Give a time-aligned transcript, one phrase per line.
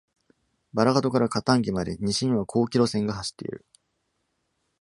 [0.73, 3.63] バラガトからカタンギまで西には広軌路線が走っている。